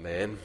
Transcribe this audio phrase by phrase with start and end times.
[0.00, 0.38] Amen.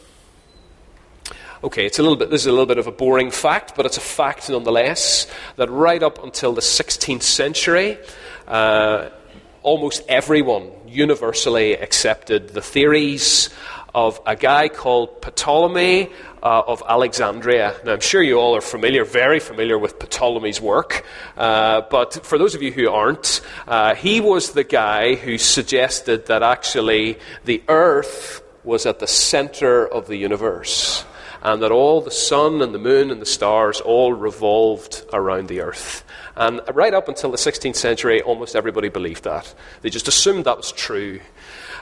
[1.63, 3.85] Okay, it's a little bit, this is a little bit of a boring fact, but
[3.85, 7.97] it's a fact nonetheless that right up until the 16th century,
[8.49, 9.07] uh,
[9.63, 13.49] almost everyone universally accepted the theories
[13.93, 16.09] of a guy called Ptolemy
[16.43, 17.77] uh, of Alexandria.
[17.85, 21.05] Now, I'm sure you all are familiar, very familiar with Ptolemy's work,
[21.37, 26.25] uh, but for those of you who aren't, uh, he was the guy who suggested
[26.25, 31.05] that actually the earth was at the center of the universe
[31.45, 35.61] and that all the sun and the moon and the stars all revolved around the
[35.61, 36.03] earth.
[36.35, 39.53] And right up until the 16th century, almost everybody believed that.
[39.83, 41.21] They just assumed that was true.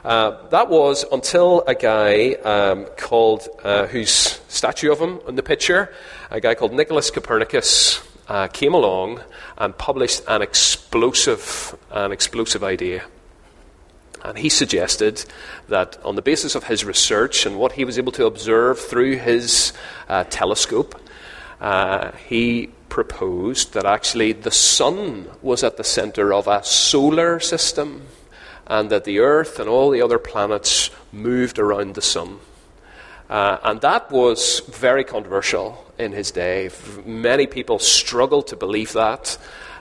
[0.04, 4.12] Uh, that was until a guy um, called, uh, whose
[4.50, 5.94] statue of him in the picture,
[6.30, 9.22] a guy called Nicholas Copernicus, uh, came along
[9.58, 13.04] and published an explosive, an explosive idea.
[14.24, 15.26] And he suggested
[15.68, 19.18] that on the basis of his research and what he was able to observe through
[19.18, 19.74] his
[20.08, 21.00] uh, telescope,
[21.60, 28.08] uh, he proposed that actually the sun was at the center of a solar system
[28.68, 32.40] and that the earth and all the other planets moved around the sun.
[33.30, 36.70] Uh, and that was very controversial in his day.
[37.06, 39.38] Many people struggled to believe that.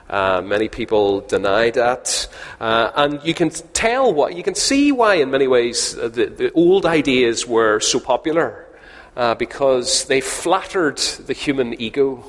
[0.09, 2.27] Uh, many people deny that.
[2.59, 6.25] Uh, and you can tell what, you can see why, in many ways, uh, the,
[6.25, 8.67] the old ideas were so popular.
[9.15, 12.25] Uh, because they flattered the human ego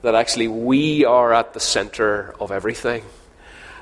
[0.00, 3.04] that actually we are at the center of everything.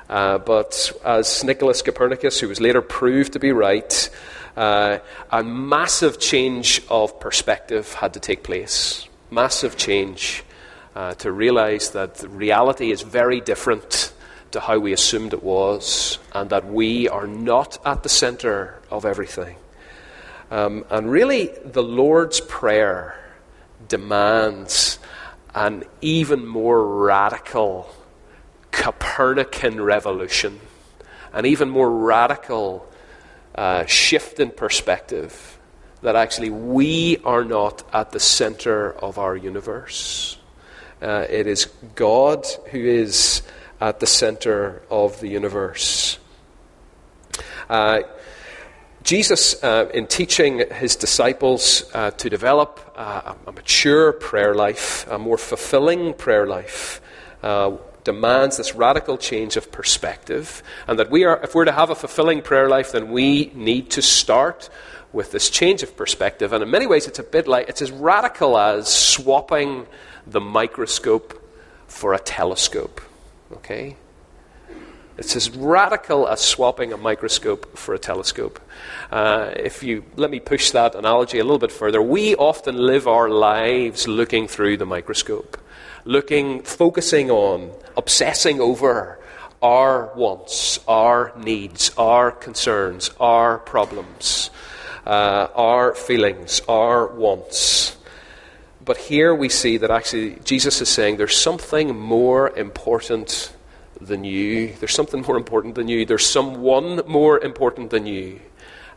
[0.09, 4.09] Uh, but as Nicholas Copernicus, who was later proved to be right,
[4.57, 4.99] uh,
[5.31, 9.07] a massive change of perspective had to take place.
[9.31, 10.43] Massive change
[10.95, 14.13] uh, to realize that reality is very different
[14.51, 19.05] to how we assumed it was, and that we are not at the center of
[19.05, 19.55] everything.
[20.51, 23.19] Um, and really, the Lord's Prayer
[23.87, 24.99] demands
[25.55, 27.89] an even more radical
[28.71, 30.59] Copernican revolution,
[31.31, 32.87] an even more radical
[33.55, 35.57] uh, shift in perspective
[36.01, 40.22] that actually we are not at the center of our universe.
[41.03, 41.65] Uh, it is
[41.95, 43.41] God who is
[43.81, 46.17] at the center of the universe.
[47.69, 48.03] Uh,
[49.03, 55.19] Jesus, uh, in teaching his disciples uh, to develop uh, a mature prayer life, a
[55.19, 57.01] more fulfilling prayer life,
[57.41, 57.75] uh,
[58.05, 60.63] demands this radical change of perspective.
[60.87, 63.89] And that we are, if we're to have a fulfilling prayer life, then we need
[63.91, 64.69] to start
[65.11, 66.53] with this change of perspective.
[66.53, 69.85] And in many ways, it's a bit like, it's as radical as swapping
[70.25, 71.39] the microscope
[71.87, 73.01] for a telescope.
[73.53, 73.97] Okay?
[75.15, 78.59] It's as radical as swapping a microscope for a telescope.
[79.11, 83.07] Uh, if you let me push that analogy a little bit further, we often live
[83.07, 85.57] our lives looking through the microscope,
[86.03, 89.19] looking, focusing on, obsessing over
[89.61, 94.49] our wants, our needs, our concerns, our problems,
[95.05, 97.95] uh, our feelings, our wants.
[98.83, 103.53] But here we see that actually Jesus is saying there's something more important
[104.01, 104.73] than you.
[104.79, 106.05] There's something more important than you.
[106.05, 108.41] There's someone more important than you.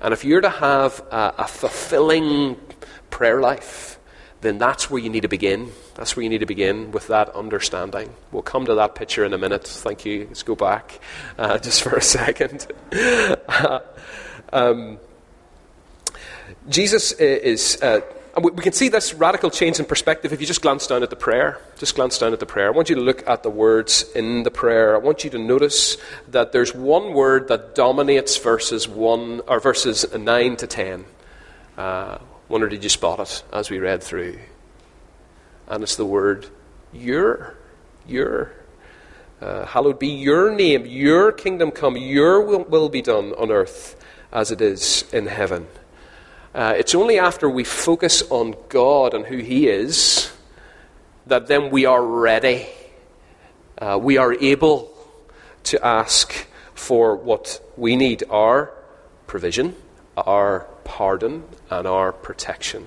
[0.01, 2.57] And if you're to have a, a fulfilling
[3.11, 3.99] prayer life,
[4.41, 5.71] then that's where you need to begin.
[5.95, 8.13] That's where you need to begin with that understanding.
[8.33, 9.67] We'll come to that picture in a minute.
[9.67, 10.27] Thank you.
[10.27, 11.01] Let's go back
[11.39, 12.67] uh, just for a second.
[14.53, 14.99] um,
[16.69, 17.81] Jesus is.
[17.81, 18.01] Uh,
[18.37, 21.09] and we, can see this radical change in perspective if you just glance down at
[21.09, 21.59] the prayer.
[21.79, 22.67] Just glance down at the prayer.
[22.67, 24.95] I want you to look at the words in the prayer.
[24.95, 25.97] I want you to notice
[26.29, 31.07] that there's one word that dominates verses one or verses nine to ten.
[31.79, 34.39] Uh, wonder did you spot it as we read through?
[35.67, 36.47] And it's the word
[36.93, 37.57] your,
[38.07, 38.53] your.
[39.41, 43.97] Uh, hallowed be your name, your kingdom come, your will, will be done on earth
[44.31, 45.67] as it is in heaven.
[46.56, 50.33] Uh, it's only after we focus on God and who He is
[51.27, 52.66] that then we are ready.
[53.77, 54.91] Uh, we are able
[55.65, 58.72] to ask for what we need our
[59.27, 59.77] provision,
[60.16, 62.86] our pardon, and our protection.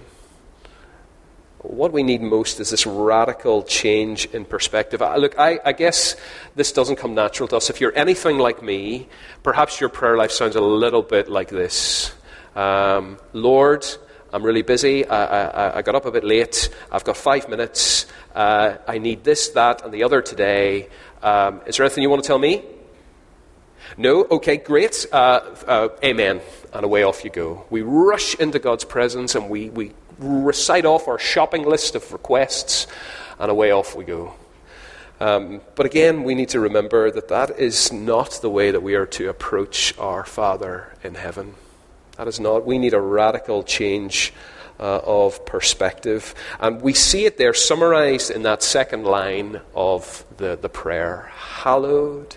[1.59, 5.03] What we need most is this radical change in perspective.
[5.03, 6.15] Uh, look, I, I, guess
[6.55, 7.69] this doesn't come natural to us.
[7.69, 9.09] If you're anything like me,
[9.43, 12.13] perhaps your prayer life sounds a little bit like this.
[12.55, 13.85] Um, Lord,
[14.31, 15.05] I'm really busy.
[15.05, 16.69] I, I, I, got up a bit late.
[16.91, 18.05] I've got five minutes.
[18.33, 20.89] Uh, I need this, that, and the other today.
[21.23, 22.63] Um, is there anything you want to tell me?
[23.97, 24.23] No?
[24.23, 25.05] Okay, great.
[25.11, 26.41] Uh, uh, amen.
[26.73, 27.65] And away off you go.
[27.69, 32.87] We rush into God's presence and we, we recite off our shopping list of requests,
[33.39, 34.33] and away off we go.
[35.19, 38.95] Um, but again, we need to remember that that is not the way that we
[38.95, 41.55] are to approach our Father in heaven.
[42.19, 42.65] That is not.
[42.65, 44.33] We need a radical change
[44.77, 46.35] uh, of perspective.
[46.59, 52.35] And we see it there summarized in that second line of the, the prayer Hallowed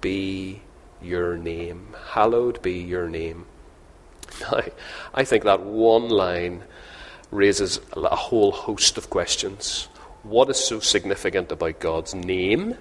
[0.00, 0.62] be
[1.02, 1.94] your name.
[2.12, 3.44] Hallowed be your name.
[4.46, 4.70] I,
[5.12, 6.64] I think that one line
[7.30, 9.90] raises a whole host of questions.
[10.22, 12.78] What is so significant about God's name?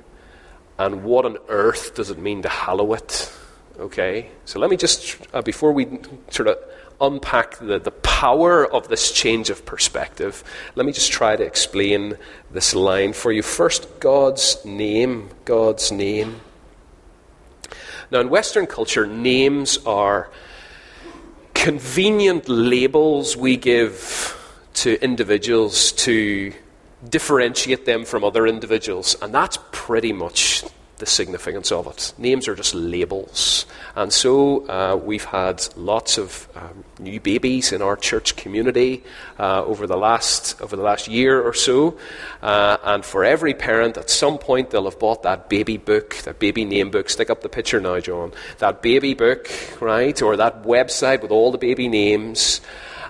[0.79, 3.33] And what on earth does it mean to hallow it?
[3.79, 4.29] Okay?
[4.45, 6.57] So let me just, uh, before we sort of
[6.99, 10.43] unpack the, the power of this change of perspective,
[10.75, 12.17] let me just try to explain
[12.51, 13.43] this line for you.
[13.43, 15.29] First, God's name.
[15.45, 16.41] God's name.
[18.09, 20.29] Now, in Western culture, names are
[21.53, 24.33] convenient labels we give
[24.73, 26.53] to individuals to
[27.07, 29.15] differentiate them from other individuals.
[29.21, 30.63] And that's pretty much
[30.97, 32.13] the significance of it.
[32.17, 33.65] Names are just labels.
[33.95, 39.03] And so uh, we've had lots of um, new babies in our church community
[39.39, 41.97] uh, over, the last, over the last year or so.
[42.41, 46.39] Uh, and for every parent, at some point, they'll have bought that baby book, that
[46.39, 47.09] baby name book.
[47.09, 48.33] Stick up the picture now, John.
[48.57, 49.49] That baby book,
[49.79, 50.19] right?
[50.21, 52.61] Or that website with all the baby names.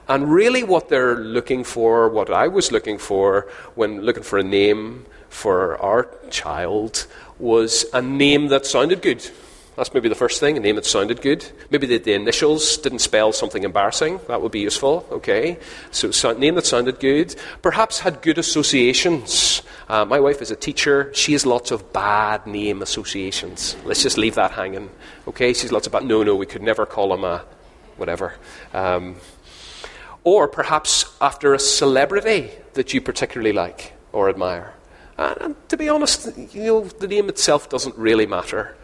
[0.09, 4.43] And really, what they're looking for, what I was looking for when looking for a
[4.43, 7.07] name for our child,
[7.39, 9.27] was a name that sounded good.
[9.75, 11.45] That's maybe the first thing, a name that sounded good.
[11.69, 14.19] Maybe the, the initials didn't spell something embarrassing.
[14.27, 15.59] That would be useful, okay?
[15.91, 17.35] So, so name that sounded good.
[17.61, 19.61] Perhaps had good associations.
[19.87, 21.11] Uh, my wife is a teacher.
[21.13, 23.77] She has lots of bad name associations.
[23.85, 24.89] Let's just leave that hanging,
[25.27, 25.53] okay?
[25.53, 26.05] She's lots of bad.
[26.05, 27.45] No, no, we could never call him a
[27.97, 28.33] whatever.
[28.73, 29.17] Um,
[30.23, 34.73] or perhaps after a celebrity that you particularly like or admire.
[35.17, 38.75] And, to be honest, you know, the name itself doesn't really matter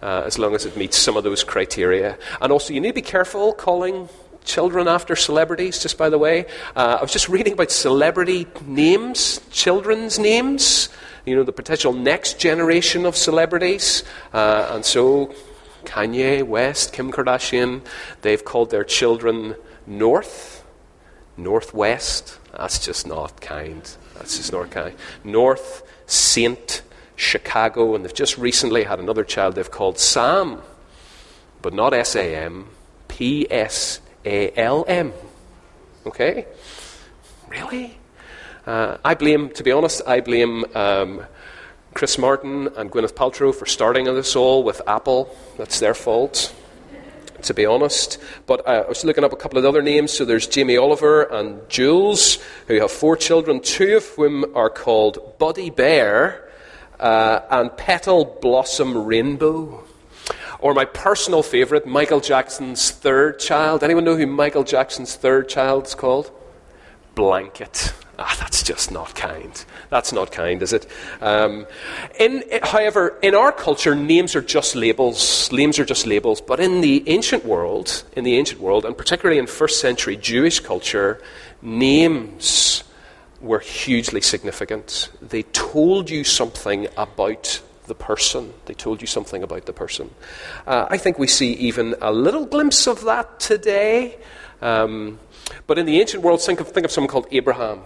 [0.00, 2.18] uh, as long as it meets some of those criteria.
[2.40, 4.08] And also, you need to be careful calling
[4.44, 6.46] children after celebrities, just by the way.
[6.74, 10.88] Uh, I was just reading about celebrity names, children's names,
[11.24, 14.02] you know, the potential next generation of celebrities.
[14.32, 15.34] Uh, and so,
[15.84, 17.84] Kanye West, Kim Kardashian,
[18.22, 19.56] they've called their children
[19.86, 20.64] North,
[21.36, 22.38] Northwest.
[22.56, 23.96] That's just not kind.
[24.14, 24.94] That's just North County.
[25.24, 26.82] North, Saint,
[27.16, 30.60] Chicago, and they've just recently had another child they've called Sam,
[31.60, 32.68] but not S A M,
[33.08, 35.12] P S A L M.
[36.06, 36.46] Okay?
[37.48, 37.98] Really?
[38.66, 41.24] Uh, I blame, to be honest, I blame um,
[41.94, 45.36] Chris Martin and Gwyneth Paltrow for starting this all with Apple.
[45.58, 46.54] That's their fault
[47.42, 48.18] to be honest.
[48.46, 50.12] But uh, I was looking up a couple of other names.
[50.12, 55.38] So there's Jamie Oliver and Jules, who have four children, two of whom are called
[55.38, 56.50] Buddy Bear
[56.98, 59.84] uh, and Petal Blossom Rainbow.
[60.60, 63.82] Or my personal favourite, Michael Jackson's third child.
[63.82, 66.30] Anyone know who Michael Jackson's third child is called?
[67.14, 67.92] Blanket.
[68.18, 69.64] Ah, that's just not kind.
[69.88, 70.86] That's not kind, is it?
[71.20, 71.66] Um,
[72.20, 75.50] in, however, in our culture, names are just labels.
[75.50, 76.40] Names are just labels.
[76.40, 80.60] But in the ancient world, in the ancient world, and particularly in first century Jewish
[80.60, 81.22] culture,
[81.62, 82.84] names
[83.40, 85.10] were hugely significant.
[85.20, 88.52] They told you something about the person.
[88.66, 90.10] They told you something about the person.
[90.66, 94.18] Uh, I think we see even a little glimpse of that today.
[94.60, 95.18] Um,
[95.66, 97.80] but in the ancient world, think of, think of someone called Abraham.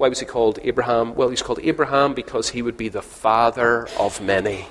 [0.00, 1.14] Why was he called Abraham?
[1.14, 4.64] Well, he's called Abraham because he would be the father of many.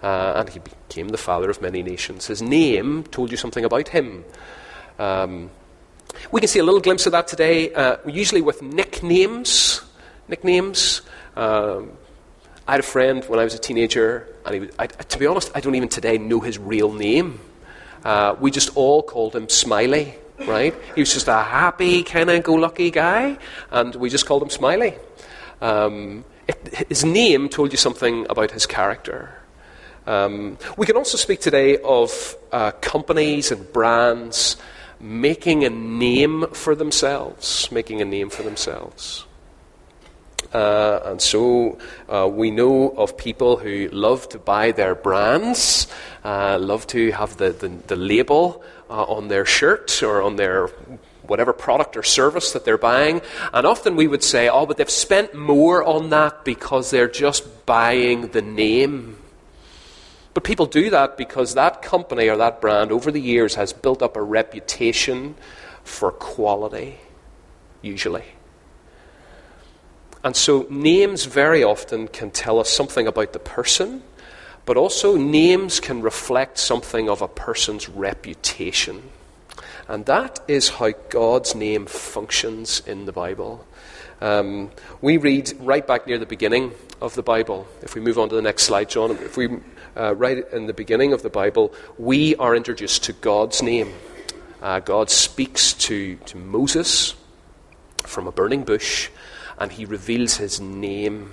[0.00, 2.28] Uh, and he became the father of many nations.
[2.28, 4.24] His name told you something about him.
[5.00, 5.50] Um,
[6.30, 9.80] we can see a little glimpse of that today, uh, usually with nicknames.
[10.28, 11.02] Nicknames.
[11.34, 11.90] Um,
[12.68, 15.26] I had a friend when I was a teenager, and he was, I, to be
[15.26, 17.40] honest, I don't even today know his real name.
[18.04, 20.14] Uh, we just all called him Smiley
[20.46, 20.74] right?
[20.94, 23.38] He was just a happy, kind of go lucky guy,
[23.70, 24.96] and we just called him Smiley.
[25.60, 29.34] Um, it, his name told you something about his character.
[30.06, 34.56] Um, we can also speak today of uh, companies and brands
[35.00, 39.26] making a name for themselves, making a name for themselves.
[40.52, 41.78] Uh, and so
[42.08, 45.86] uh, we know of people who love to buy their brands,
[46.24, 50.68] uh, love to have the, the, the label uh, on their shirt or on their
[51.22, 53.20] whatever product or service that they're buying.
[53.52, 57.66] And often we would say, oh, but they've spent more on that because they're just
[57.66, 59.18] buying the name.
[60.34, 64.02] But people do that because that company or that brand over the years has built
[64.02, 65.34] up a reputation
[65.84, 66.98] for quality,
[67.82, 68.24] usually.
[70.24, 74.02] And so names very often can tell us something about the person,
[74.68, 79.02] but also names can reflect something of a person's reputation.
[79.88, 83.66] And that is how God's name functions in the Bible.
[84.20, 84.70] Um,
[85.00, 87.66] we read right back near the beginning of the Bible.
[87.80, 89.48] If we move on to the next slide, John, if we
[89.96, 93.94] uh, right in the beginning of the Bible, we are introduced to God's name.
[94.60, 97.14] Uh, God speaks to, to Moses
[98.04, 99.08] from a burning bush,
[99.56, 101.32] and he reveals his name.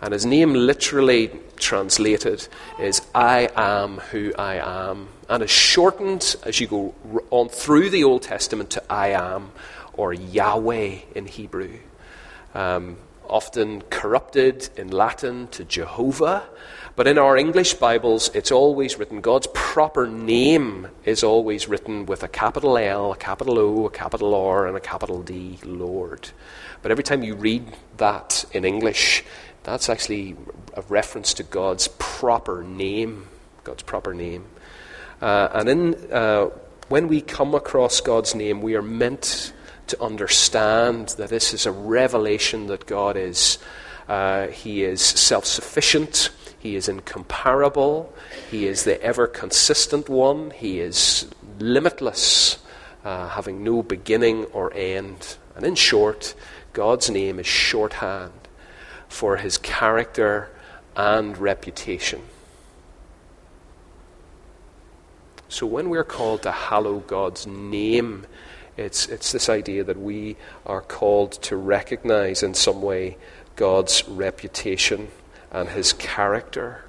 [0.00, 2.46] And his name, literally translated,
[2.78, 5.08] is I am who I am.
[5.28, 6.94] And is shortened as you go
[7.30, 9.50] on through the Old Testament to I am,
[9.94, 11.78] or Yahweh in Hebrew.
[12.54, 12.98] Um,
[13.28, 16.44] often corrupted in Latin to Jehovah.
[16.94, 22.22] But in our English Bibles, it's always written, God's proper name is always written with
[22.22, 26.30] a capital L, a capital O, a capital R, and a capital D, Lord.
[26.80, 27.64] But every time you read
[27.98, 29.24] that in English,
[29.66, 30.36] that's actually
[30.74, 33.26] a reference to God's proper name.
[33.64, 34.44] God's proper name.
[35.20, 36.50] Uh, and in, uh,
[36.88, 39.52] when we come across God's name, we are meant
[39.88, 43.58] to understand that this is a revelation that God is.
[44.08, 46.30] Uh, he is self sufficient.
[46.60, 48.14] He is incomparable.
[48.52, 50.52] He is the ever consistent one.
[50.52, 51.26] He is
[51.58, 52.58] limitless,
[53.04, 55.36] uh, having no beginning or end.
[55.56, 56.36] And in short,
[56.72, 58.45] God's name is shorthand
[59.08, 60.50] for his character
[60.96, 62.22] and reputation.
[65.48, 68.26] So when we're called to hallow God's name,
[68.76, 70.36] it's, it's this idea that we
[70.66, 73.16] are called to recognize in some way
[73.54, 75.08] God's reputation
[75.50, 76.84] and his character.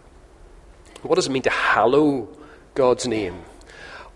[1.01, 2.27] What does it mean to hallow
[2.73, 3.43] God's name?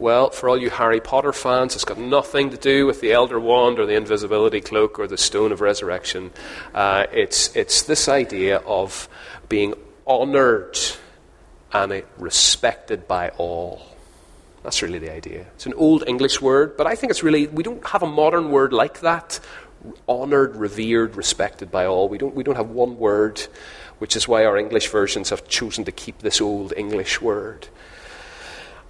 [0.01, 3.39] Well, for all you Harry Potter fans, it's got nothing to do with the Elder
[3.39, 6.31] Wand or the Invisibility Cloak or the Stone of Resurrection.
[6.73, 9.07] Uh, it's, it's this idea of
[9.47, 9.75] being
[10.07, 10.75] honored
[11.71, 13.83] and respected by all.
[14.63, 15.41] That's really the idea.
[15.53, 18.49] It's an old English word, but I think it's really, we don't have a modern
[18.49, 19.39] word like that.
[20.07, 22.09] Honored, revered, respected by all.
[22.09, 23.39] We don't, we don't have one word
[23.99, 27.67] which is why our English versions have chosen to keep this old English word.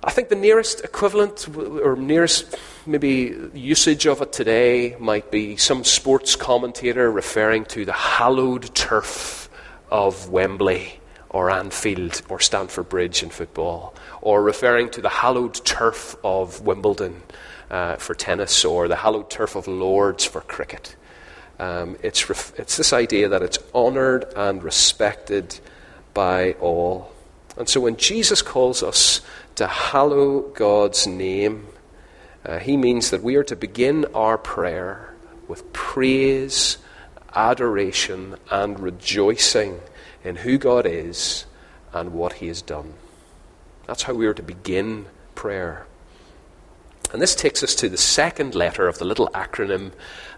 [0.03, 5.83] I think the nearest equivalent, or nearest maybe usage of it today, might be some
[5.83, 9.47] sports commentator referring to the hallowed turf
[9.91, 16.15] of Wembley or Anfield or Stamford Bridge in football, or referring to the hallowed turf
[16.23, 17.21] of Wimbledon
[17.69, 20.95] uh, for tennis or the hallowed turf of Lords for cricket.
[21.59, 25.59] Um, it's, ref- it's this idea that it's honored and respected
[26.13, 27.11] by all.
[27.61, 29.21] And so when Jesus calls us
[29.53, 31.67] to hallow God's name,
[32.43, 35.13] uh, he means that we are to begin our prayer
[35.47, 36.79] with praise,
[37.35, 39.79] adoration, and rejoicing
[40.23, 41.45] in who God is
[41.93, 42.95] and what he has done.
[43.85, 45.85] That's how we are to begin prayer.
[47.13, 49.91] And this takes us to the second letter of the little acronym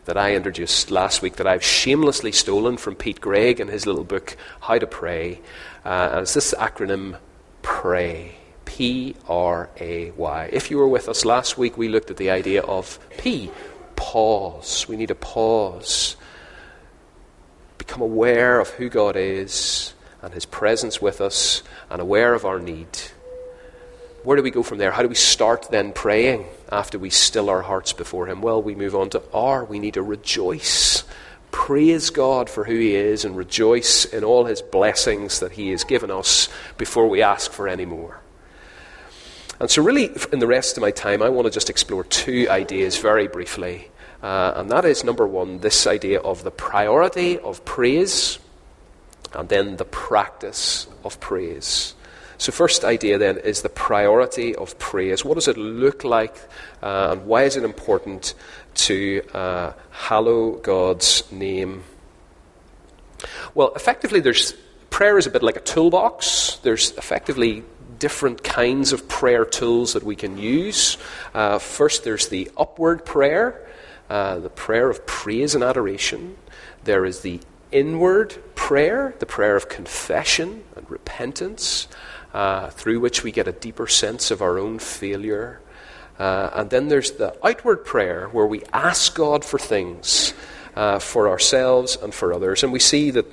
[0.05, 4.03] that I introduced last week that I've shamelessly stolen from Pete Greig in his little
[4.03, 5.41] book, How to Pray.
[5.85, 7.17] Uh, and it's this acronym,
[7.61, 8.37] PRAY.
[8.65, 10.49] P R A Y.
[10.51, 13.51] If you were with us last week, we looked at the idea of P,
[13.95, 14.87] pause.
[14.87, 16.15] We need a pause.
[17.77, 19.93] Become aware of who God is
[20.23, 22.87] and His presence with us and aware of our need.
[24.23, 24.91] Where do we go from there?
[24.91, 28.41] How do we start then praying after we still our hearts before Him?
[28.41, 29.65] Well, we move on to R.
[29.65, 31.03] We need to rejoice.
[31.51, 35.83] Praise God for who He is and rejoice in all His blessings that He has
[35.83, 38.21] given us before we ask for any more.
[39.59, 42.47] And so, really, in the rest of my time, I want to just explore two
[42.49, 43.91] ideas very briefly.
[44.21, 48.39] Uh, and that is number one, this idea of the priority of praise,
[49.33, 51.93] and then the practice of praise.
[52.37, 55.23] So, first idea then is the priority of praise.
[55.23, 56.35] What does it look like,
[56.81, 58.33] uh, and why is it important
[58.75, 61.83] to uh, hallow God's name?
[63.53, 64.53] Well, effectively, there's
[64.89, 66.59] prayer is a bit like a toolbox.
[66.63, 67.63] There's effectively
[67.99, 70.97] different kinds of prayer tools that we can use.
[71.33, 73.65] Uh, first, there's the upward prayer,
[74.09, 76.35] uh, the prayer of praise and adoration.
[76.83, 77.39] There is the
[77.71, 81.87] inward prayer, the prayer of confession and repentance
[82.33, 85.61] uh, through which we get a deeper sense of our own failure.
[86.17, 90.33] Uh, and then there's the outward prayer where we ask God for things
[90.75, 92.63] uh, for ourselves and for others.
[92.63, 93.25] And we see that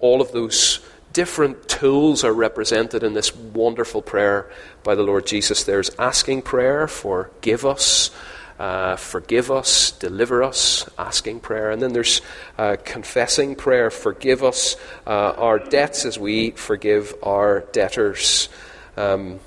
[0.00, 0.80] all of those
[1.12, 4.50] different tools are represented in this wonderful prayer
[4.82, 5.64] by the Lord Jesus.
[5.64, 8.10] There's asking prayer for give us,
[8.62, 11.72] uh, forgive us, deliver us, asking prayer.
[11.72, 12.22] And then there's
[12.56, 18.48] uh, confessing prayer, forgive us uh, our debts as we forgive our debtors.
[18.96, 19.40] Um,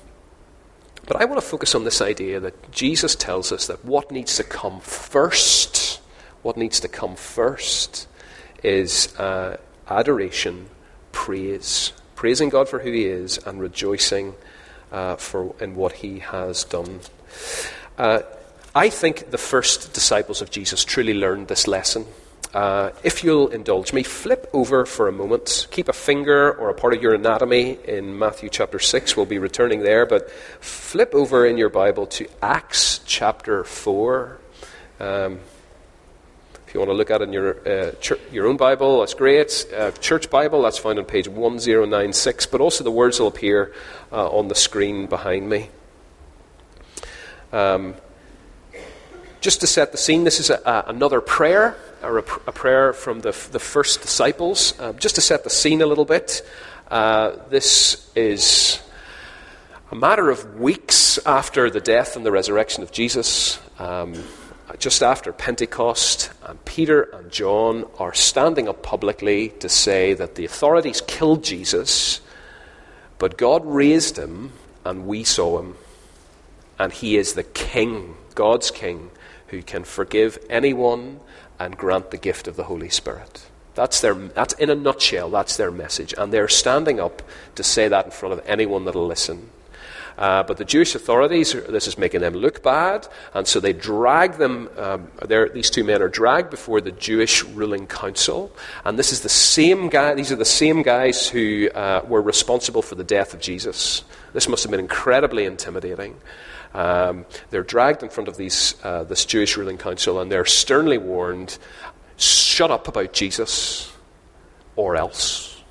[1.06, 4.36] but I want to focus on this idea that Jesus tells us that what needs
[4.36, 5.98] to come first,
[6.42, 8.06] what needs to come first,
[8.62, 9.56] is uh,
[9.88, 10.68] adoration
[11.12, 14.34] praise, praising God for who He is and rejoicing
[14.92, 17.00] uh, for in what He has done.
[17.96, 18.20] Uh,
[18.76, 22.04] I think the first disciples of Jesus truly learned this lesson.
[22.52, 25.66] Uh, if you'll indulge me, flip over for a moment.
[25.70, 29.16] Keep a finger or a part of your anatomy in Matthew chapter 6.
[29.16, 30.30] We'll be returning there, but
[30.60, 34.38] flip over in your Bible to Acts chapter 4.
[35.00, 35.40] Um,
[36.66, 37.92] if you want to look at it in your, uh,
[38.30, 39.64] your own Bible, that's great.
[39.74, 43.72] Uh, church Bible, that's found on page 1096, but also the words will appear
[44.12, 45.70] uh, on the screen behind me.
[47.54, 47.94] Um,
[49.40, 52.92] just to set the scene, this is a, a, another prayer, or a, a, prayer
[52.92, 54.78] from the, the first disciples.
[54.78, 56.42] Uh, just to set the scene a little bit,
[56.90, 58.82] uh, this is
[59.90, 63.58] a matter of weeks after the death and the resurrection of Jesus.
[63.78, 64.14] Um,
[64.78, 70.44] just after Pentecost, and Peter and John are standing up publicly to say that the
[70.44, 72.20] authorities killed Jesus,
[73.18, 74.52] but God raised him,
[74.84, 75.76] and we saw him.
[76.78, 79.10] And he is the King, God's King,
[79.48, 81.20] who can forgive anyone
[81.58, 83.46] and grant the gift of the Holy Spirit.
[83.74, 86.14] That's, their, that's in a nutshell, that's their message.
[86.16, 87.22] And they're standing up
[87.56, 89.50] to say that in front of anyone that'll listen.
[90.18, 94.38] Uh, but the Jewish authorities, this is making them look bad, and so they drag
[94.38, 94.70] them.
[94.78, 95.08] Um,
[95.52, 98.50] these two men are dragged before the Jewish ruling council,
[98.86, 100.14] and this is the same guy.
[100.14, 104.04] These are the same guys who uh, were responsible for the death of Jesus.
[104.32, 106.16] This must have been incredibly intimidating.
[106.76, 110.98] Um, they're dragged in front of these, uh, this Jewish ruling council, and they're sternly
[110.98, 111.56] warned:
[112.18, 113.90] "Shut up about Jesus,
[114.76, 115.62] or else."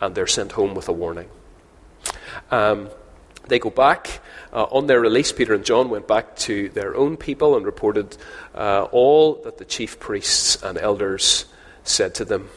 [0.00, 1.28] And they're sent home with a warning.
[2.50, 2.90] Um,
[3.46, 4.20] they go back.
[4.52, 8.16] Uh, on their release, Peter and John went back to their own people and reported
[8.54, 11.44] uh, all that the chief priests and elders
[11.84, 12.48] said to them.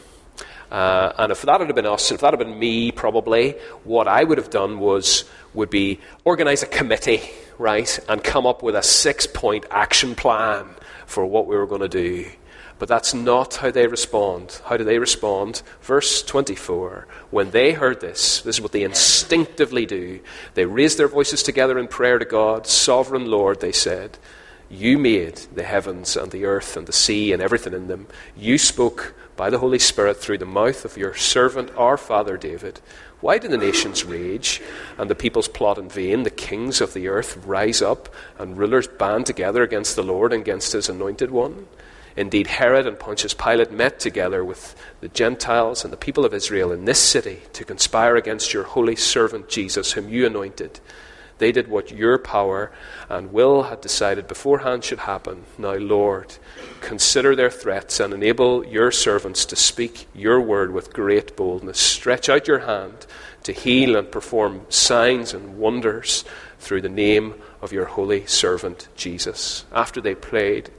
[0.72, 3.52] Uh, and if that had been us, if that had been me, probably,
[3.84, 7.22] what I would have done was would be organize a committee,
[7.58, 10.68] right, and come up with a six-point action plan
[11.08, 12.30] for what we were going to do.
[12.78, 14.62] But that's not how they respond.
[14.66, 15.64] How do they respond?
[15.82, 17.08] Verse 24.
[17.30, 20.22] When they heard this, this is what they instinctively do.
[20.54, 22.68] They raised their voices together in prayer to God.
[22.68, 24.18] Sovereign Lord, they said,
[24.70, 28.08] You made the heavens and the earth and the sea and everything in them.
[28.38, 32.80] You spoke by the Holy Spirit through the mouth of your servant, our father David.
[33.20, 34.62] Why do the nations rage
[34.98, 36.24] and the peoples plot in vain?
[36.24, 40.42] The kings of the earth rise up and rulers band together against the Lord and
[40.42, 41.68] against his anointed one.
[42.16, 46.72] Indeed, Herod and Pontius Pilate met together with the Gentiles and the people of Israel
[46.72, 50.80] in this city to conspire against your holy servant Jesus, whom you anointed.
[51.40, 52.72] They did what your power
[53.10, 55.46] and will had decided beforehand should happen.
[55.58, 56.36] Now, Lord,
[56.82, 61.80] consider their threats and enable your servants to speak your word with great boldness.
[61.80, 63.08] Stretch out your hand
[63.44, 66.26] to heal and perform signs and wonders
[66.60, 69.66] through the name of your holy servant Jesus.
[69.72, 70.70] After they prayed,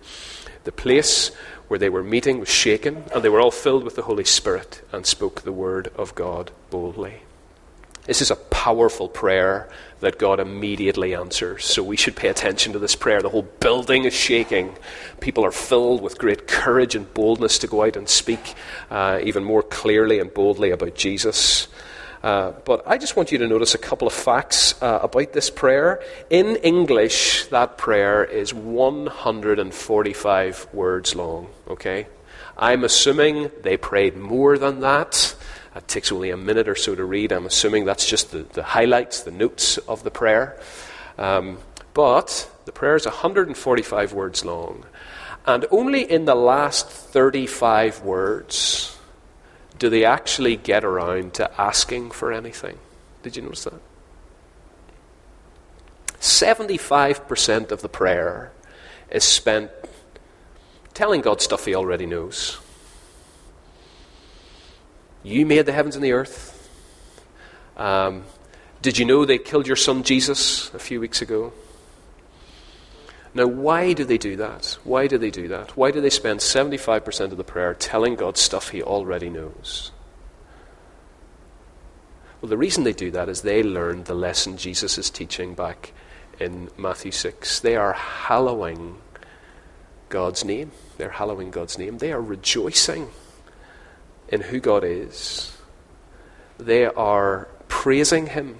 [0.64, 1.30] the place
[1.68, 4.82] where they were meeting was shaken, and they were all filled with the Holy Spirit
[4.92, 7.22] and spoke the word of God boldly.
[8.10, 9.68] This is a powerful prayer
[10.00, 11.64] that God immediately answers.
[11.64, 13.22] So we should pay attention to this prayer.
[13.22, 14.76] The whole building is shaking.
[15.20, 18.56] People are filled with great courage and boldness to go out and speak
[18.90, 21.68] uh, even more clearly and boldly about Jesus.
[22.20, 25.48] Uh, but I just want you to notice a couple of facts uh, about this
[25.48, 26.02] prayer.
[26.30, 32.08] In English, that prayer is 145 words long, okay?
[32.58, 35.36] I'm assuming they prayed more than that.
[35.74, 37.32] It takes only a minute or so to read.
[37.32, 40.60] I'm assuming that's just the, the highlights, the notes of the prayer.
[41.16, 41.58] Um,
[41.94, 44.84] but the prayer is 145 words long.
[45.46, 48.96] And only in the last 35 words
[49.80, 52.78] do they actually get around to asking for anything?
[53.22, 53.80] Did you notice that?
[56.20, 58.52] 75% of the prayer
[59.10, 59.70] is spent
[60.92, 62.59] telling God stuff he already knows.
[65.22, 66.56] You made the heavens and the earth.
[67.76, 68.24] Um,
[68.82, 71.52] did you know they killed your son Jesus a few weeks ago?
[73.32, 74.78] Now, why do they do that?
[74.82, 75.76] Why do they do that?
[75.76, 79.92] Why do they spend 75% of the prayer telling God stuff he already knows?
[82.40, 85.92] Well, the reason they do that is they learned the lesson Jesus is teaching back
[86.40, 87.60] in Matthew 6.
[87.60, 88.96] They are hallowing
[90.08, 90.72] God's name.
[90.96, 91.98] They're hallowing God's name.
[91.98, 93.10] They are rejoicing
[94.30, 95.56] in who God is.
[96.58, 98.58] They are praising Him.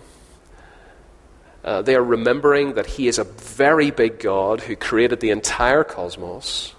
[1.64, 5.85] Uh, they are remembering that He is a very big God who created the entire
[5.85, 6.74] cosmos,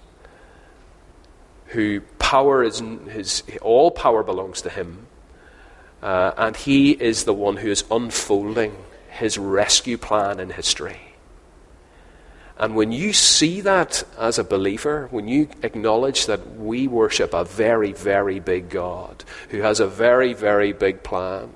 [1.66, 5.06] who power is his, all power belongs to Him,
[6.02, 8.76] uh, and He is the one who is unfolding
[9.10, 11.11] His rescue plan in history.
[12.58, 17.44] And when you see that as a believer, when you acknowledge that we worship a
[17.44, 21.52] very, very big God who has a very, very big plan,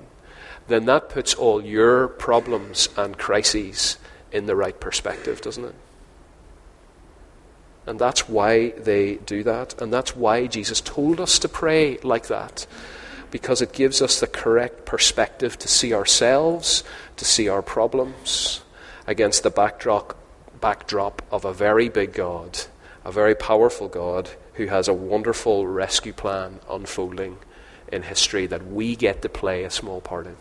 [0.67, 3.97] then that puts all your problems and crises
[4.31, 5.75] in the right perspective, doesn't it?
[7.85, 9.81] And that's why they do that.
[9.81, 12.67] And that's why Jesus told us to pray like that.
[13.31, 16.83] Because it gives us the correct perspective to see ourselves,
[17.15, 18.61] to see our problems
[19.05, 20.17] against the backdrop,
[20.67, 22.59] backdrop of a very big God,
[23.05, 27.37] a very powerful God who has a wonderful rescue plan unfolding
[27.87, 30.35] in history that we get to play a small part in.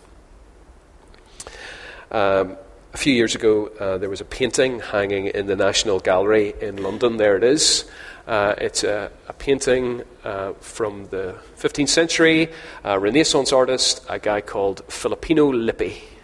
[2.11, 2.57] Um,
[2.93, 6.83] a few years ago, uh, there was a painting hanging in the National Gallery in
[6.83, 7.19] London.
[7.19, 7.85] There it is.
[8.27, 12.51] Uh, it's a, a painting uh, from the 15th century,
[12.83, 16.16] a Renaissance artist, a guy called Filippino Lippi.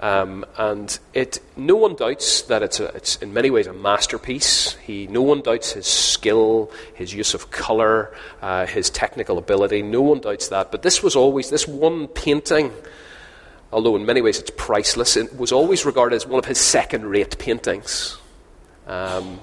[0.00, 4.74] Um, and it, no one doubts that it's, a, it's in many ways a masterpiece.
[4.84, 9.82] He, no one doubts his skill, his use of colour, uh, his technical ability.
[9.82, 10.72] No one doubts that.
[10.72, 12.72] But this was always, this one painting
[13.74, 17.04] although in many ways it's priceless, it was always regarded as one of his second
[17.04, 18.16] rate paintings.
[18.86, 19.40] Um,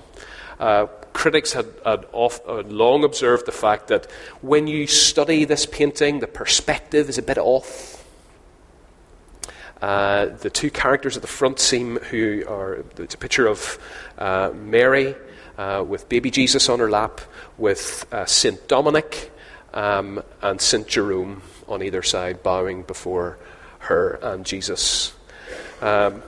[0.57, 4.09] uh, critics had, had, off, had, long observed the fact that
[4.41, 8.00] when you study this painting, the perspective is a bit off.
[9.82, 13.80] Uh, the two characters at the front seem who are it's a picture of
[14.20, 15.15] uh, Mary
[15.58, 17.22] uh, with baby Jesus on her lap,
[17.58, 19.32] with uh, Saint Dominic
[19.74, 23.38] um, and Saint Jerome on either side, bowing before
[23.80, 25.13] her and Jesus.
[25.82, 26.22] Um,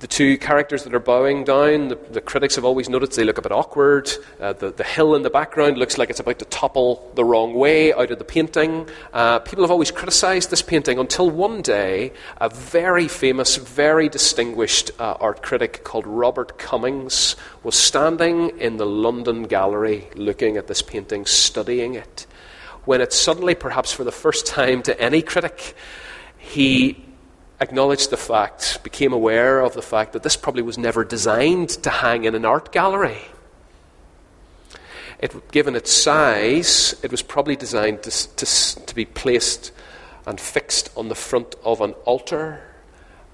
[0.00, 3.36] the two characters that are bowing down, the, the, critics have always noticed they look
[3.36, 4.10] a bit awkward.
[4.40, 7.52] Uh, the, the, hill in the background looks like it's about to topple the wrong
[7.52, 8.88] way out of the painting.
[9.12, 14.90] Uh, people have always criticized this painting until one day a very famous, very distinguished
[14.98, 20.80] uh, art critic called Robert Cummings was standing in the London gallery looking at this
[20.80, 22.26] painting, studying it,
[22.86, 25.74] when it suddenly, perhaps for the first time to any critic,
[26.38, 27.04] he
[27.60, 31.90] acknowledged the fact, became aware of the fact that this probably was never designed to
[31.90, 33.20] hang in an art gallery.
[35.18, 39.72] It, given its size, it was probably designed to, to, to be placed
[40.26, 42.62] and fixed on the front of an altar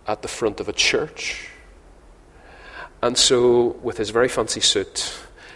[0.06, 1.48] at the front of a church.
[3.02, 5.12] And so, with his very fancy suit,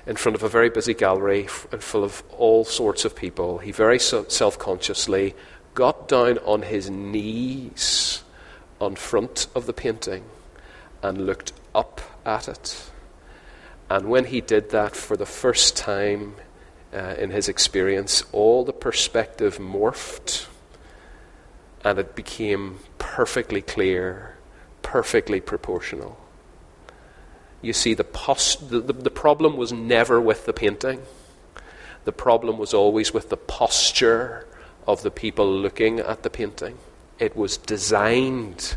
[0.06, 3.72] in front of a very busy gallery and full of all sorts of people, he
[3.72, 5.34] very self consciously
[5.74, 8.22] got down on his knees
[8.80, 10.24] on front of the painting
[11.02, 12.90] and looked up at it.
[13.88, 16.36] And when he did that for the first time
[16.92, 20.46] uh, in his experience, all the perspective morphed
[21.84, 24.36] and it became perfectly clear,
[24.82, 26.18] perfectly proportional.
[27.62, 31.02] You see, the, post- the, the, the problem was never with the painting,
[32.04, 34.46] the problem was always with the posture
[34.86, 36.78] of the people looking at the painting.
[37.20, 38.76] It was designed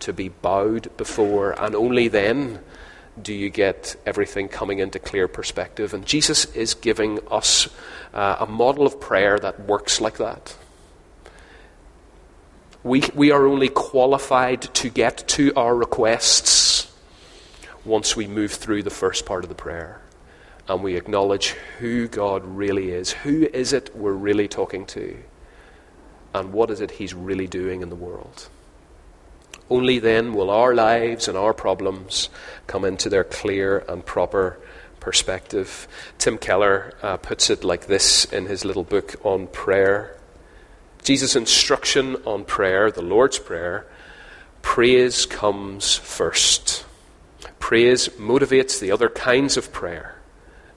[0.00, 2.60] to be bowed before, and only then
[3.20, 5.94] do you get everything coming into clear perspective.
[5.94, 7.68] And Jesus is giving us
[8.12, 10.56] uh, a model of prayer that works like that.
[12.82, 16.92] We, we are only qualified to get to our requests
[17.84, 20.00] once we move through the first part of the prayer
[20.68, 23.12] and we acknowledge who God really is.
[23.12, 25.16] Who is it we're really talking to?
[26.34, 28.48] And what is it He's really doing in the world.
[29.70, 32.28] Only then will our lives and our problems
[32.66, 34.58] come into their clear and proper
[35.00, 35.88] perspective.
[36.18, 40.14] Tim Keller uh, puts it like this in his little book on prayer
[41.04, 43.86] Jesus' instruction on prayer, the Lord's Prayer,
[44.62, 46.86] praise comes first.
[47.58, 50.16] Praise motivates the other kinds of prayer.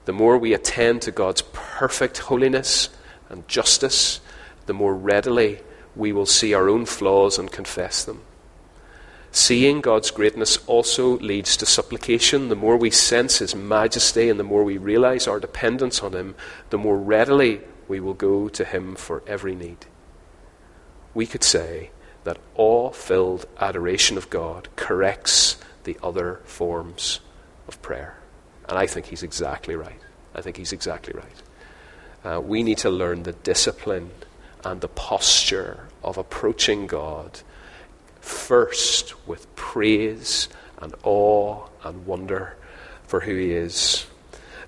[0.03, 2.89] The more we attend to God's perfect holiness
[3.29, 4.19] and justice,
[4.67, 5.59] the more readily
[5.95, 8.21] we will see our own flaws and confess them.
[9.31, 12.49] Seeing God's greatness also leads to supplication.
[12.49, 16.35] The more we sense His majesty and the more we realize our dependence on Him,
[16.69, 19.85] the more readily we will go to Him for every need.
[21.13, 21.91] We could say,
[22.27, 27.21] that awe filled adoration of God corrects the other forms
[27.69, 28.17] of prayer.
[28.67, 30.01] And I think he's exactly right.
[30.35, 31.41] I think he's exactly right.
[32.25, 34.11] Uh, we need to learn the discipline
[34.63, 37.41] and the posture of approaching God
[38.21, 42.55] first with praise and awe and wonder
[43.07, 44.05] for who he is.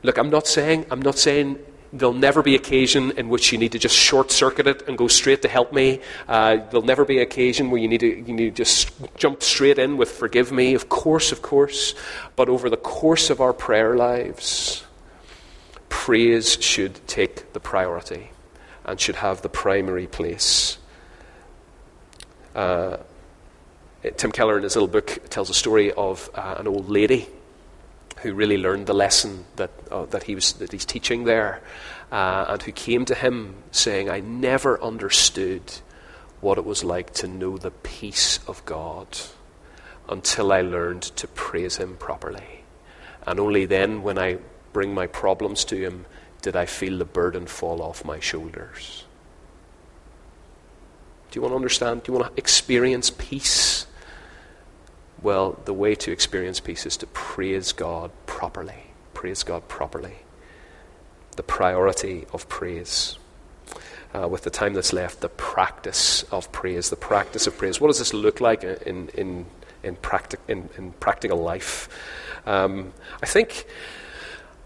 [0.02, 1.60] Look, I'm not saying I'm not saying
[1.92, 5.08] there'll never be occasion in which you need to just short circuit it and go
[5.08, 6.00] straight to help me.
[6.28, 9.78] Uh, there'll never be occasion where you need to you need to just jump straight
[9.78, 10.74] in with forgive me.
[10.74, 11.94] Of course, of course.
[12.36, 14.84] But over the course of our prayer lives,
[15.90, 18.32] praise should take the priority
[18.90, 20.78] and should have the primary place.
[22.56, 22.98] Uh,
[24.18, 27.28] Tim Keller, in his little book, tells a story of uh, an old lady
[28.22, 31.62] who really learned the lesson that, uh, that, he was, that he's teaching there,
[32.12, 35.62] uh, and who came to him saying, I never understood
[36.42, 39.08] what it was like to know the peace of God
[40.08, 42.64] until I learned to praise Him properly.
[43.26, 44.40] And only then, when I
[44.74, 46.06] bring my problems to Him,
[46.42, 49.06] did I feel the burden fall off my shoulders.
[51.32, 52.04] Do you want to understand?
[52.04, 53.86] Do you want to experience peace?
[55.22, 58.94] Well, the way to experience peace is to praise God properly.
[59.14, 60.16] Praise God properly.
[61.36, 63.18] The priority of praise.
[64.14, 66.90] Uh, with the time that's left, the practice of praise.
[66.90, 67.80] The practice of praise.
[67.80, 69.46] What does this look like in, in,
[69.84, 71.90] in, practic- in, in practical life?
[72.48, 73.68] Um, I think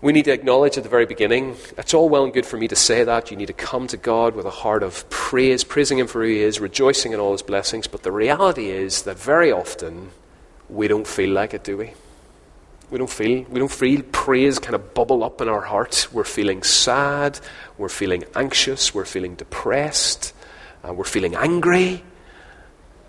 [0.03, 2.67] we need to acknowledge at the very beginning, it's all well and good for me
[2.67, 3.31] to say that.
[3.31, 6.27] You need to come to God with a heart of praise, praising Him for who
[6.27, 7.87] He is, rejoicing in all His blessings.
[7.87, 10.11] But the reality is that very often
[10.69, 11.93] we don't feel like it, do we?
[12.91, 16.11] We don't feel we don't feel praise kind of bubble up in our hearts.
[16.11, 17.39] We're feeling sad,
[17.77, 20.33] we're feeling anxious, we're feeling depressed,
[20.85, 22.03] uh, we're feeling angry.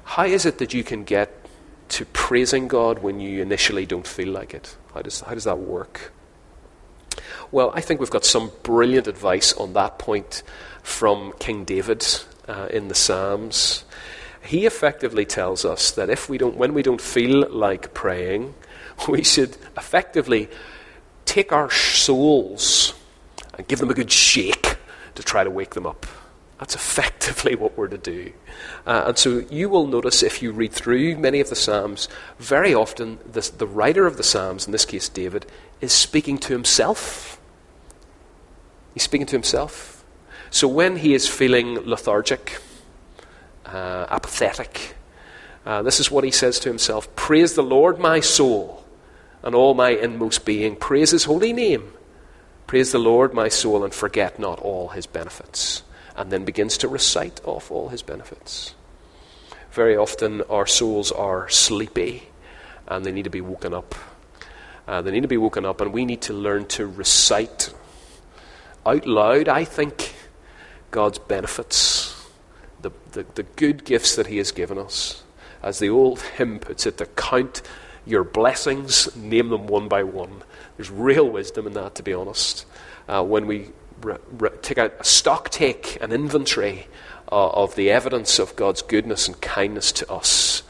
[0.05, 1.33] How is it that you can get
[1.89, 4.77] to praising God when you initially don't feel like it?
[4.95, 6.13] How does, how does that work?
[7.50, 10.42] Well, I think we've got some brilliant advice on that point
[10.83, 12.07] from King David
[12.48, 13.85] uh, in the Psalms
[14.44, 18.55] he effectively tells us that if we don't, when we don't feel like praying,
[19.09, 20.48] we should effectively
[21.24, 22.94] take our souls
[23.55, 24.77] and give them a good shake
[25.14, 26.07] to try to wake them up.
[26.59, 28.33] That's effectively what we're to do.
[28.87, 32.75] Uh, and so you will notice if you read through many of the Psalms, very
[32.75, 35.47] often this, the writer of the Psalms, in this case David,
[35.81, 37.40] is speaking to himself.
[38.95, 40.05] He's speaking to himself.
[40.51, 42.61] So when he is feeling lethargic,
[43.67, 44.95] uh, apathetic.
[45.67, 48.85] Uh, this is what he says to himself Praise the Lord, my soul,
[49.43, 50.77] and all my inmost being.
[50.77, 51.93] Praise his holy name.
[52.67, 55.83] Praise the Lord, my soul, and forget not all his benefits.
[56.16, 58.74] And then begins to recite off all his benefits.
[59.72, 62.29] Very often our souls are sleepy
[62.87, 63.94] and they need to be woken up.
[64.87, 67.72] Uh, they need to be woken up, and we need to learn to recite
[68.85, 70.14] out loud, I think,
[70.90, 72.14] God's benefits
[72.85, 75.24] the, the, the good gifts that He has given us.
[75.62, 77.62] As the old hymn puts it, to count
[78.07, 80.42] your blessings, name them one by one.
[80.77, 82.66] There's real wisdom in that, to be honest.
[83.09, 83.70] Uh, when we
[84.63, 86.87] take a, a stock take, an inventory
[87.31, 90.63] uh, of the evidence of God's goodness and kindness to us,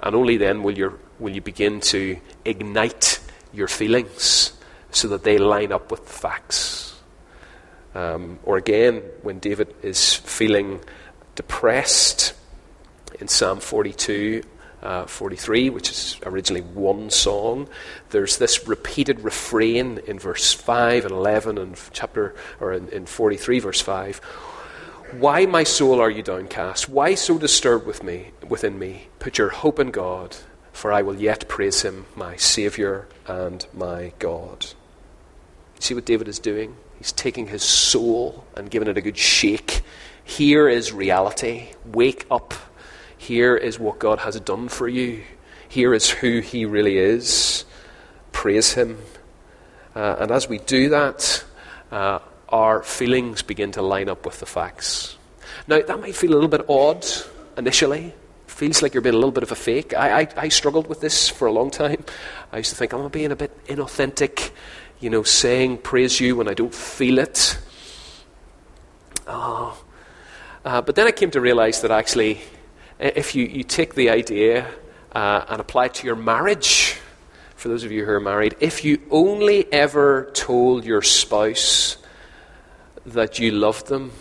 [0.00, 3.20] and only then will, you will you begin to ignite
[3.52, 4.52] your feelings
[4.90, 7.00] so that they line up with the facts.
[7.94, 10.80] Um, or again, when David is feeling
[11.34, 12.34] depressed
[13.20, 14.42] in Psalm 42,
[14.82, 17.68] uh, 43, which is originally one song.
[18.10, 23.58] There's this repeated refrain in verse 5 and 11 and chapter, or in, in 43,
[23.60, 24.18] verse 5.
[25.18, 26.88] Why, my soul, are you downcast?
[26.88, 29.08] Why so disturbed with me, within me?
[29.18, 30.36] Put your hope in God,
[30.72, 34.66] for I will yet praise him, my Saviour and my God.
[35.80, 36.76] See what David is doing?
[36.98, 39.82] He's taking his soul and giving it a good shake
[40.24, 41.68] here is reality.
[41.84, 42.54] Wake up.
[43.22, 45.22] Here is what God has done for you.
[45.68, 47.64] Here is who He really is.
[48.32, 48.98] Praise Him.
[49.94, 51.44] Uh, and as we do that,
[51.92, 55.16] uh, our feelings begin to line up with the facts.
[55.68, 57.06] Now, that might feel a little bit odd
[57.56, 58.12] initially.
[58.48, 59.94] Feels like you're being a little bit of a fake.
[59.94, 62.04] I, I, I struggled with this for a long time.
[62.50, 64.50] I used to think, I'm being a bit inauthentic,
[64.98, 67.56] you know, saying praise you when I don't feel it.
[69.28, 69.80] Oh,
[70.64, 72.40] uh, but then I came to realize that actually,
[73.02, 74.68] if you, you take the idea
[75.12, 76.96] uh, and apply it to your marriage,
[77.56, 81.96] for those of you who are married, if you only ever told your spouse
[83.04, 84.12] that you loved them,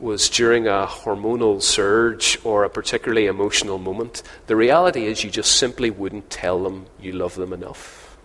[0.00, 5.56] was during a hormonal surge or a particularly emotional moment, the reality is you just
[5.56, 8.16] simply wouldn't tell them you love them enough.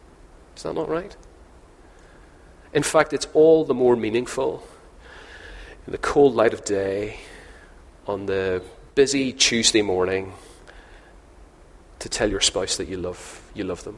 [0.56, 1.16] Is that not right?
[2.74, 4.64] In fact, it's all the more meaningful
[5.86, 7.18] in the cold light of day,
[8.08, 8.62] on the
[8.96, 10.34] busy Tuesday morning,
[11.98, 13.98] to tell your spouse that you love, you love them.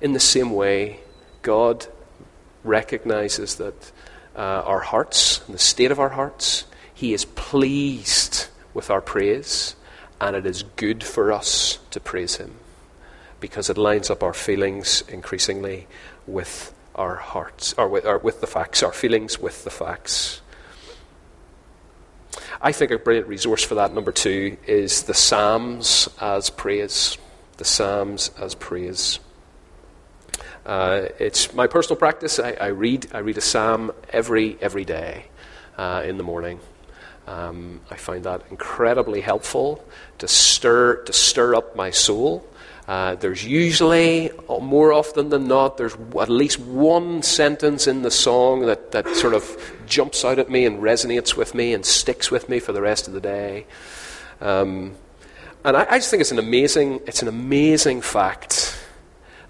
[0.00, 1.00] In the same way,
[1.42, 1.86] God
[2.64, 3.92] recognizes that
[4.34, 9.76] uh, our hearts, the state of our hearts, He is pleased with our praise,
[10.20, 12.54] and it is good for us to praise Him
[13.38, 15.86] because it lines up our feelings increasingly
[16.26, 20.40] with our hearts, or with, or with the facts, our feelings with the facts.
[22.60, 27.18] I think a brilliant resource for that, number two, is the Psalms as praise.
[27.58, 29.18] The Psalms as praise.
[30.64, 32.38] Uh, it's my personal practice.
[32.38, 35.26] I, I, read I read a psalm every every day
[35.78, 36.58] uh, in the morning.
[37.28, 39.84] Um, I find that incredibly helpful
[40.18, 42.44] to stir to stir up my soul.
[42.86, 48.66] Uh, there's usually, more often than not, there's at least one sentence in the song
[48.66, 52.48] that, that sort of jumps out at me and resonates with me and sticks with
[52.48, 53.66] me for the rest of the day.
[54.40, 54.94] Um,
[55.64, 58.78] and I, I just think it's an amazing, it's an amazing fact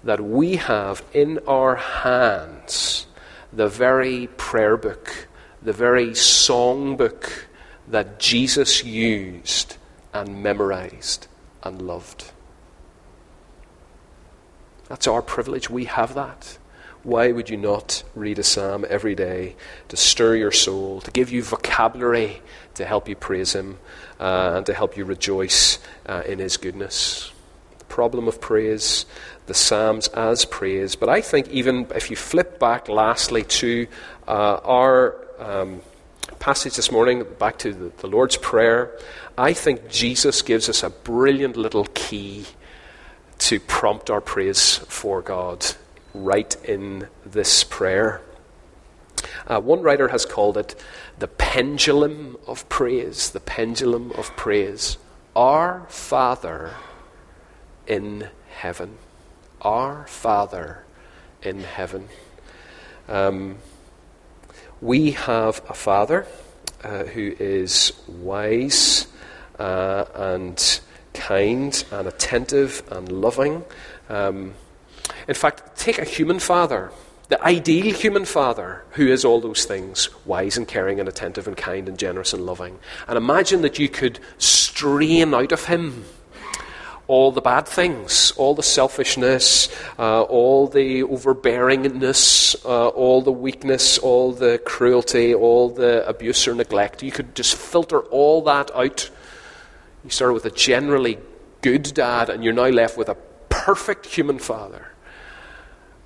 [0.03, 3.05] that we have in our hands
[3.53, 5.27] the very prayer book,
[5.61, 7.47] the very song book
[7.87, 9.77] that Jesus used
[10.11, 11.27] and memorized
[11.61, 12.31] and loved.
[14.87, 15.69] That's our privilege.
[15.69, 16.57] We have that.
[17.03, 19.55] Why would you not read a psalm every day
[19.89, 22.41] to stir your soul, to give you vocabulary
[22.75, 23.77] to help you praise Him,
[24.19, 27.31] uh, and to help you rejoice uh, in His goodness?
[27.79, 29.05] The problem of praise,
[29.45, 30.95] the Psalms as praise.
[30.95, 33.87] But I think even if you flip back lastly to
[34.27, 35.81] uh, our um,
[36.39, 38.91] passage this morning, back to the, the Lord's Prayer,
[39.37, 42.45] I think Jesus gives us a brilliant little key
[43.39, 45.65] to prompt our praise for God
[46.13, 48.21] right in this prayer.
[49.45, 50.75] Uh, one writer has called it
[51.17, 54.97] the pendulum of praise, the pendulum of praise.
[55.35, 56.73] Our Father
[57.85, 58.97] in heaven.
[59.61, 60.83] Our Father
[61.41, 62.09] in heaven.
[63.07, 63.57] Um,
[64.81, 66.27] we have a Father
[66.83, 69.07] uh, who is wise
[69.57, 70.79] uh, and
[71.17, 73.65] kind and attentive and loving.
[74.09, 74.53] Um,
[75.27, 76.91] in fact, take a human father,
[77.29, 81.57] the ideal human father, who is all those things wise and caring and attentive and
[81.57, 82.79] kind and generous and loving.
[83.07, 86.05] And imagine that you could strain out of him
[87.07, 93.97] all the bad things, all the selfishness, uh, all the overbearingness, uh, all the weakness,
[93.97, 97.01] all the cruelty, all the abuse or neglect.
[97.01, 99.09] You could just filter all that out
[100.07, 101.17] you started with a generally
[101.61, 103.17] good dad, and you're now left with a
[103.49, 104.87] perfect human father.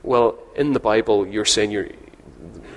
[0.01, 1.89] Well, in the Bible, you're saying you're,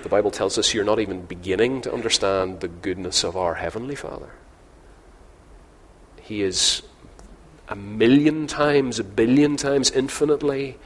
[0.03, 3.95] the Bible tells us you're not even beginning to understand the goodness of our Heavenly
[3.95, 4.33] Father.
[6.21, 6.83] He is
[7.67, 10.77] a million times, a billion times, infinitely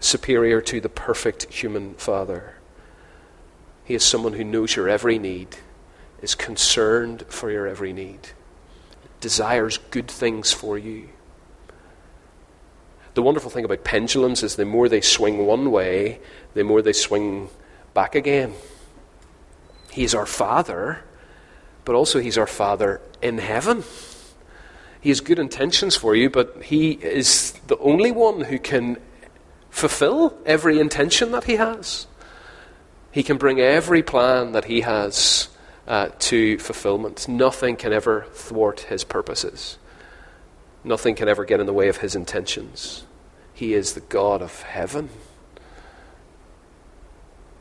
[0.00, 2.54] superior to the perfect human Father.
[3.84, 5.56] He is someone who knows your every need,
[6.20, 8.30] is concerned for your every need
[9.20, 11.08] desires good things for you.
[13.14, 16.20] The wonderful thing about pendulums is the more they swing one way,
[16.54, 17.48] the more they swing
[17.92, 18.54] back again.
[19.90, 21.02] He's our Father,
[21.84, 23.82] but also He's our Father in heaven.
[25.00, 28.98] He has good intentions for you, but He is the only one who can
[29.70, 32.06] fulfill every intention that He has.
[33.10, 35.48] He can bring every plan that He has
[35.88, 37.26] uh, to fulfillment.
[37.26, 39.78] Nothing can ever thwart his purposes,
[40.84, 43.04] nothing can ever get in the way of his intentions.
[43.54, 45.08] He is the God of heaven.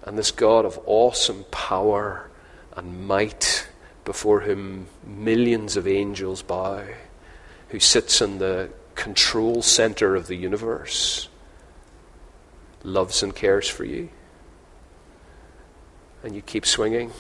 [0.04, 2.30] And this God of awesome power
[2.76, 3.68] and might,
[4.06, 6.86] before whom millions of angels bow,
[7.70, 11.30] who sits in the control center of the universe,
[12.84, 14.10] loves and cares for you.
[16.24, 17.12] And you keep swinging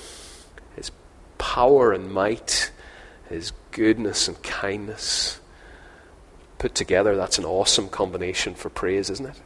[1.37, 2.71] power and might,
[3.29, 5.39] His goodness and kindness.
[6.57, 9.39] Put together, that's an awesome combination for praise, isn't it?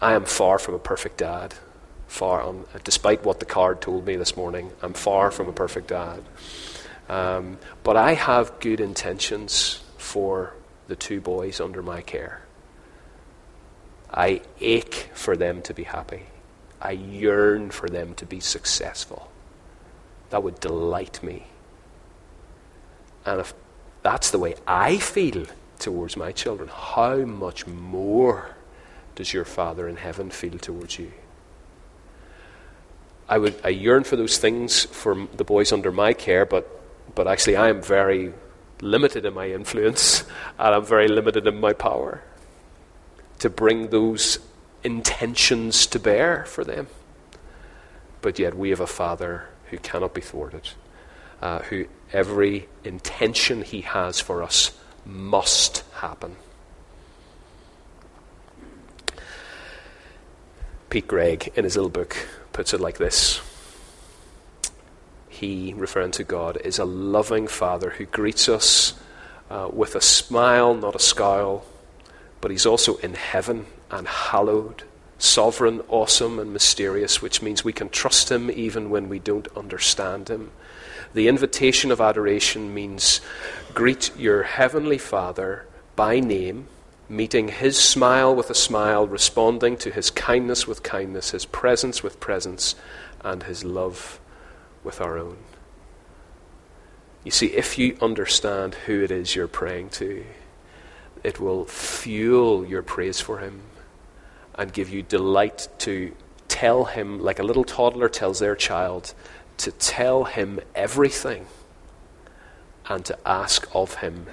[0.00, 1.54] I am far from a perfect dad.
[2.08, 5.88] Far on, despite what the card told me this morning, I'm far from a perfect
[5.88, 6.22] dad.
[7.08, 10.54] Um, but I have good intentions for
[10.88, 12.42] the two boys under my care.
[14.12, 16.22] I ache for them to be happy.
[16.80, 19.30] I yearn for them to be successful.
[20.30, 21.46] That would delight me.
[23.26, 23.52] And if
[24.02, 25.46] that's the way I feel
[25.78, 28.56] towards my children, how much more
[29.14, 31.12] does your Father in heaven feel towards you?
[33.28, 36.68] I would I yearn for those things for the boys under my care, but
[37.14, 38.32] but actually I am very
[38.80, 40.24] limited in my influence
[40.58, 42.22] and I'm very limited in my power
[43.40, 44.38] to bring those
[44.82, 46.88] intentions to bear for them.
[48.22, 50.70] But yet we have a Father who cannot be thwarted,
[51.40, 54.72] uh, who every intention he has for us
[55.04, 56.36] must happen.
[60.90, 62.16] Pete Greig, in his little book,
[62.52, 63.40] puts it like this
[65.28, 68.94] He, referring to God, is a loving Father who greets us
[69.48, 71.64] uh, with a smile, not a scowl,
[72.40, 74.84] but He's also in heaven and hallowed,
[75.18, 80.28] sovereign, awesome, and mysterious, which means we can trust Him even when we don't understand
[80.28, 80.52] Him.
[81.12, 83.20] The invitation of adoration means
[83.74, 85.66] greet your heavenly Father
[85.96, 86.68] by name,
[87.08, 92.20] meeting His smile with a smile, responding to His kindness with kindness, His presence with
[92.20, 92.76] presence,
[93.22, 94.20] and His love
[94.84, 95.36] with our own.
[97.24, 100.24] You see, if you understand who it is you're praying to,
[101.22, 103.62] it will fuel your praise for Him
[104.60, 106.14] and give you delight to
[106.46, 109.14] tell Him, like a little toddler tells their child,
[109.60, 111.46] to tell him everything
[112.88, 114.26] and to ask of him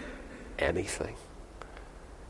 [0.58, 1.16] anything.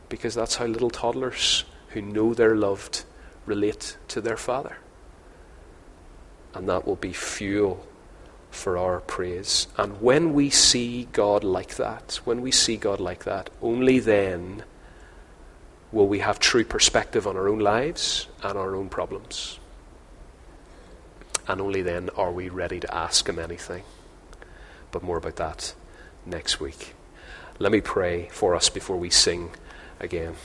[0.09, 3.05] Because that's how little toddlers who know they're loved
[3.45, 4.77] relate to their father.
[6.55, 7.85] And that will be fuel
[8.49, 9.67] for our praise.
[9.77, 14.63] And when we see God like that, when we see God like that, only then
[15.91, 19.59] will we have true perspective on our own lives and our own problems
[21.47, 23.83] and only then are we ready to ask Him anything.
[24.91, 25.73] But more about that
[26.25, 26.93] next week.
[27.59, 29.51] Let me pray for us before we sing
[29.99, 30.35] again.